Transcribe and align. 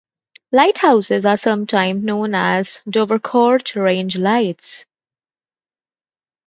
The 0.49 0.57
lighthouses 0.57 1.25
are 1.25 1.37
sometimes 1.37 2.03
known 2.03 2.33
as 2.33 2.79
Dovercourt 2.89 3.75
Range 3.75 4.17
Lights. 4.17 4.83